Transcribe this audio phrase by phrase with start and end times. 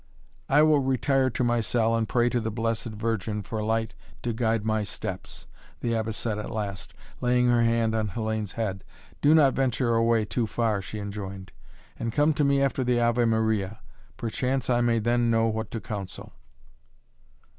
[0.49, 3.93] "I will retire to my cell and pray to the Blessed Virgin for light
[4.23, 5.45] to guide my steps,"
[5.81, 8.83] the Abbess said at last, laying her hand on Hellayne's head.
[9.21, 11.51] "Do not venture away too far," she enjoined,
[11.99, 13.79] "and come to me after the Ave Maria.
[14.17, 16.33] Perchance I may then know what to counsel."